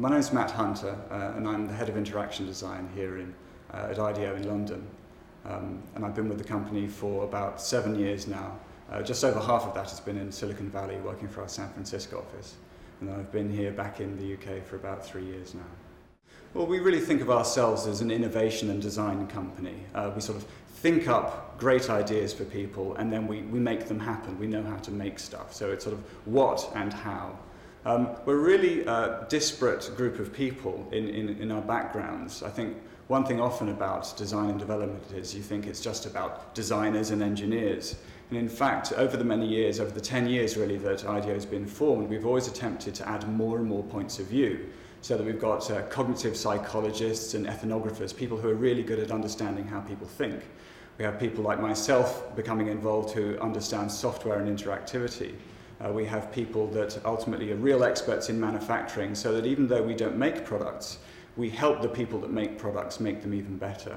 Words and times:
My 0.00 0.08
name 0.08 0.18
is 0.18 0.32
Matt 0.32 0.50
Hunter, 0.52 0.96
uh, 1.10 1.36
and 1.36 1.46
I'm 1.46 1.66
the 1.66 1.74
head 1.74 1.90
of 1.90 1.96
interaction 1.98 2.46
design 2.46 2.88
here 2.94 3.18
in, 3.18 3.34
uh, 3.70 3.88
at 3.90 3.98
IDEO 3.98 4.34
in 4.34 4.48
London. 4.48 4.86
Um, 5.44 5.82
and 5.94 6.06
I've 6.06 6.14
been 6.14 6.26
with 6.26 6.38
the 6.38 6.44
company 6.44 6.88
for 6.88 7.24
about 7.24 7.60
seven 7.60 7.94
years 7.98 8.26
now. 8.26 8.58
Uh, 8.90 9.02
just 9.02 9.22
over 9.24 9.38
half 9.38 9.66
of 9.66 9.74
that 9.74 9.90
has 9.90 10.00
been 10.00 10.16
in 10.16 10.32
Silicon 10.32 10.70
Valley 10.70 10.96
working 11.04 11.28
for 11.28 11.42
our 11.42 11.50
San 11.50 11.68
Francisco 11.74 12.16
office. 12.16 12.54
And 13.00 13.10
then 13.10 13.20
I've 13.20 13.30
been 13.30 13.54
here 13.54 13.72
back 13.72 14.00
in 14.00 14.16
the 14.16 14.32
UK 14.32 14.64
for 14.64 14.76
about 14.76 15.04
three 15.04 15.26
years 15.26 15.52
now. 15.52 15.68
Well, 16.54 16.66
we 16.66 16.78
really 16.78 17.00
think 17.00 17.20
of 17.20 17.28
ourselves 17.28 17.86
as 17.86 18.00
an 18.00 18.10
innovation 18.10 18.70
and 18.70 18.80
design 18.80 19.26
company. 19.26 19.84
Uh, 19.94 20.12
we 20.14 20.22
sort 20.22 20.38
of 20.38 20.46
think 20.76 21.08
up 21.08 21.58
great 21.58 21.90
ideas 21.90 22.32
for 22.32 22.46
people 22.46 22.94
and 22.94 23.12
then 23.12 23.26
we, 23.26 23.42
we 23.42 23.60
make 23.60 23.86
them 23.86 24.00
happen. 24.00 24.38
We 24.38 24.46
know 24.46 24.62
how 24.62 24.78
to 24.78 24.90
make 24.90 25.18
stuff. 25.18 25.52
So 25.52 25.70
it's 25.72 25.84
sort 25.84 25.94
of 25.94 26.02
what 26.24 26.72
and 26.74 26.90
how. 26.90 27.38
Um, 27.86 28.10
we're 28.26 28.36
really 28.36 28.86
uh, 28.86 29.24
disparate 29.28 29.90
group 29.96 30.18
of 30.18 30.32
people 30.32 30.86
in, 30.92 31.08
in, 31.08 31.30
in 31.40 31.50
our 31.50 31.62
backgrounds. 31.62 32.42
I 32.42 32.50
think 32.50 32.76
one 33.08 33.24
thing 33.24 33.40
often 33.40 33.70
about 33.70 34.14
design 34.18 34.50
and 34.50 34.58
development 34.58 35.02
is 35.12 35.34
you 35.34 35.42
think 35.42 35.66
it's 35.66 35.80
just 35.80 36.04
about 36.04 36.54
designers 36.54 37.10
and 37.10 37.22
engineers. 37.22 37.96
And 38.28 38.38
in 38.38 38.50
fact, 38.50 38.92
over 38.92 39.16
the 39.16 39.24
many 39.24 39.48
years, 39.48 39.80
over 39.80 39.90
the 39.90 40.00
10 40.00 40.28
years 40.28 40.58
really 40.58 40.76
that 40.78 41.06
IDEO 41.06 41.32
has 41.32 41.46
been 41.46 41.66
formed, 41.66 42.10
we've 42.10 42.26
always 42.26 42.48
attempted 42.48 42.94
to 42.96 43.08
add 43.08 43.26
more 43.28 43.56
and 43.56 43.66
more 43.66 43.82
points 43.82 44.18
of 44.18 44.26
view 44.26 44.68
so 45.00 45.16
that 45.16 45.24
we've 45.24 45.40
got 45.40 45.68
uh, 45.70 45.80
cognitive 45.88 46.36
psychologists 46.36 47.32
and 47.32 47.46
ethnographers, 47.46 48.14
people 48.14 48.36
who 48.36 48.50
are 48.50 48.54
really 48.54 48.82
good 48.82 48.98
at 48.98 49.10
understanding 49.10 49.66
how 49.66 49.80
people 49.80 50.06
think. 50.06 50.42
We 50.98 51.04
have 51.06 51.18
people 51.18 51.42
like 51.42 51.58
myself 51.58 52.36
becoming 52.36 52.66
involved 52.66 53.14
who 53.14 53.38
understand 53.38 53.90
software 53.90 54.38
and 54.38 54.58
interactivity. 54.58 55.34
Uh, 55.82 55.90
we 55.90 56.04
have 56.04 56.30
people 56.30 56.66
that 56.68 56.98
ultimately 57.04 57.52
are 57.52 57.56
real 57.56 57.84
experts 57.84 58.28
in 58.28 58.38
manufacturing 58.38 59.14
so 59.14 59.32
that 59.32 59.46
even 59.46 59.66
though 59.66 59.82
we 59.82 59.94
don't 59.94 60.16
make 60.16 60.44
products, 60.44 60.98
we 61.36 61.48
help 61.48 61.80
the 61.80 61.88
people 61.88 62.18
that 62.20 62.30
make 62.30 62.58
products 62.58 63.00
make 63.00 63.22
them 63.22 63.32
even 63.32 63.56
better. 63.56 63.96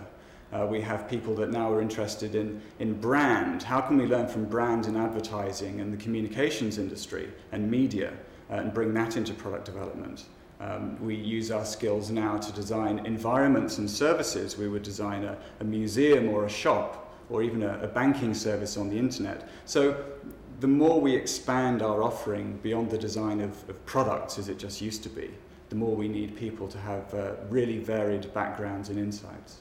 Uh, 0.53 0.67
we 0.67 0.79
have 0.79 1.09
people 1.09 1.33
that 1.33 1.51
now 1.51 1.71
are 1.73 1.81
interested 1.81 2.35
in, 2.35 2.61
in 2.79 2.93
brand. 2.93 3.63
How 3.63 3.81
can 3.81 3.97
we 3.97 4.05
learn 4.05 4.27
from 4.27 4.45
brand 4.45 4.85
in 4.85 4.95
advertising 4.95 5.81
and 5.81 5.91
the 5.91 5.97
communications 5.97 6.77
industry 6.77 7.27
and 7.51 7.69
media 7.69 8.13
uh, 8.49 8.55
and 8.55 8.73
bring 8.73 8.93
that 8.93 9.17
into 9.17 9.33
product 9.33 9.65
development? 9.65 10.25
Um, 10.61 11.03
we 11.03 11.15
use 11.15 11.49
our 11.51 11.65
skills 11.65 12.11
now 12.11 12.37
to 12.37 12.51
design 12.53 13.05
environments 13.05 13.79
and 13.79 13.89
services. 13.89 14.57
We 14.57 14.69
would 14.69 14.83
design 14.83 15.23
a, 15.23 15.37
a 15.59 15.63
museum 15.63 16.29
or 16.29 16.45
a 16.45 16.49
shop 16.49 17.13
or 17.29 17.41
even 17.41 17.63
a, 17.63 17.79
a 17.79 17.87
banking 17.87 18.33
service 18.33 18.77
on 18.77 18.89
the 18.89 18.97
internet. 18.97 19.49
So 19.65 20.05
the 20.63 20.67
more 20.69 21.01
we 21.01 21.13
expand 21.13 21.81
our 21.81 22.01
offering 22.01 22.57
beyond 22.63 22.89
the 22.89 22.97
design 22.97 23.41
of, 23.41 23.69
of 23.69 23.85
products 23.85 24.39
as 24.39 24.47
it 24.47 24.57
just 24.57 24.79
used 24.79 25.03
to 25.03 25.09
be, 25.09 25.29
the 25.67 25.75
more 25.75 25.93
we 25.93 26.07
need 26.07 26.37
people 26.37 26.69
to 26.69 26.77
have 26.77 27.13
uh, 27.13 27.31
really 27.49 27.79
varied 27.79 28.33
backgrounds 28.33 28.87
and 28.87 28.97
insights. 28.97 29.57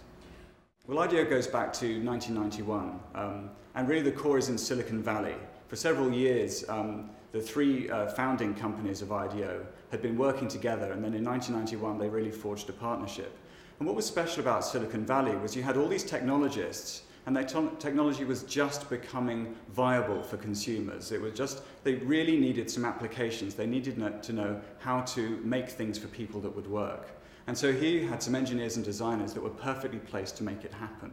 Well, 0.86 1.00
IDEO 1.00 1.24
goes 1.24 1.48
back 1.48 1.72
to 1.72 1.86
1991, 2.04 3.00
um, 3.16 3.50
and 3.74 3.88
really 3.88 4.02
the 4.02 4.12
core 4.12 4.38
is 4.38 4.48
in 4.48 4.56
Silicon 4.56 5.02
Valley. 5.02 5.34
For 5.66 5.74
several 5.74 6.12
years, 6.12 6.64
um, 6.68 7.10
the 7.32 7.40
three 7.40 7.90
uh, 7.90 8.06
founding 8.06 8.54
companies 8.54 9.02
of 9.02 9.10
IDEO 9.10 9.66
had 9.90 10.02
been 10.02 10.16
working 10.16 10.46
together, 10.46 10.92
and 10.92 11.02
then 11.02 11.14
in 11.14 11.24
1991 11.24 11.98
they 11.98 12.08
really 12.08 12.30
forged 12.30 12.70
a 12.70 12.72
partnership. 12.72 13.36
And 13.80 13.88
what 13.88 13.96
was 13.96 14.06
special 14.06 14.40
about 14.40 14.64
Silicon 14.64 15.04
Valley 15.04 15.34
was 15.34 15.56
you 15.56 15.64
had 15.64 15.76
all 15.76 15.88
these 15.88 16.04
technologists, 16.04 17.02
and 17.26 17.36
their 17.36 17.44
technology 17.44 18.24
was 18.24 18.42
just 18.42 18.90
becoming 18.90 19.54
viable 19.70 20.22
for 20.22 20.36
consumers. 20.36 21.12
It 21.12 21.20
was 21.20 21.34
just, 21.34 21.62
they 21.84 21.94
really 21.94 22.36
needed 22.36 22.68
some 22.68 22.84
applications. 22.84 23.54
They 23.54 23.66
needed 23.66 24.22
to 24.22 24.32
know 24.32 24.60
how 24.80 25.02
to 25.02 25.40
make 25.44 25.68
things 25.68 25.98
for 25.98 26.08
people 26.08 26.40
that 26.40 26.54
would 26.54 26.66
work. 26.66 27.10
And 27.46 27.56
so 27.56 27.72
he 27.72 28.04
had 28.04 28.22
some 28.22 28.34
engineers 28.34 28.76
and 28.76 28.84
designers 28.84 29.32
that 29.34 29.42
were 29.42 29.50
perfectly 29.50 30.00
placed 30.00 30.36
to 30.38 30.42
make 30.42 30.64
it 30.64 30.74
happen. 30.74 31.12